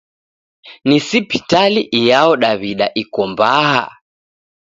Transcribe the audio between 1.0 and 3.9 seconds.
sipitali iyao Daw'ida iko mbaha?